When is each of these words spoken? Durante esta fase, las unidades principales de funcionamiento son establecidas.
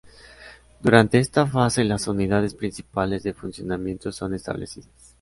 Durante 0.81 1.19
esta 1.19 1.45
fase, 1.45 1.83
las 1.83 2.07
unidades 2.07 2.55
principales 2.55 3.21
de 3.21 3.35
funcionamiento 3.35 4.11
son 4.11 4.33
establecidas. 4.33 4.89